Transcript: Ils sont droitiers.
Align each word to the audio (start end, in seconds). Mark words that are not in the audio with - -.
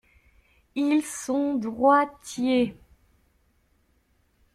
Ils 0.73 1.03
sont 1.03 1.53
droitiers. 1.53 2.75